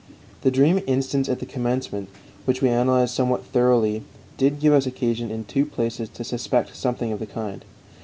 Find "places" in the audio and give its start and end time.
5.63-6.09